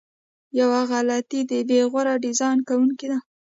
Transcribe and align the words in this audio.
یوه 0.59 0.81
غلطي 0.91 1.39
د 1.51 1.53
بې 1.69 1.79
غوره 1.91 2.13
ډیزاین 2.23 2.57
کوونکو 2.67 3.05
ده. 3.11 3.17